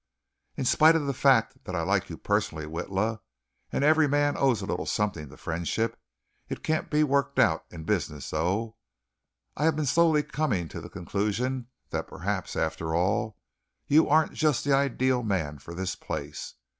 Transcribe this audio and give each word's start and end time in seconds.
"In 0.57 0.65
spite 0.65 0.95
of 0.95 1.05
the 1.05 1.13
fact 1.13 1.63
that 1.65 1.75
I 1.75 1.83
like 1.83 2.09
you 2.09 2.17
personally, 2.17 2.65
Witla 2.65 3.19
and 3.71 3.83
every 3.83 4.07
man 4.07 4.35
owes 4.35 4.63
a 4.63 4.65
little 4.65 4.87
something 4.87 5.29
to 5.29 5.37
friendship 5.37 5.95
it 6.49 6.63
can't 6.63 6.89
be 6.89 7.03
worked 7.03 7.37
out 7.37 7.65
in 7.69 7.83
business, 7.83 8.27
though 8.31 8.77
I 9.55 9.65
have 9.65 9.75
been 9.75 9.85
slowly 9.85 10.23
coming 10.23 10.67
to 10.69 10.81
the 10.81 10.89
conclusion 10.89 11.67
that 11.91 12.07
perhaps, 12.07 12.55
after 12.55 12.95
all, 12.95 13.37
you 13.85 14.09
aren't 14.09 14.33
just 14.33 14.65
the 14.65 14.73
ideal 14.73 15.21
man 15.21 15.59
for 15.59 15.75
this 15.75 15.95
place. 15.95 16.55